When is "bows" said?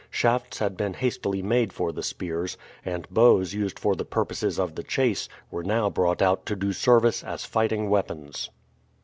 3.11-3.53